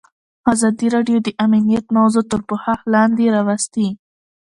[0.53, 3.87] ازادي راډیو د امنیت موضوع تر پوښښ لاندې راوستې.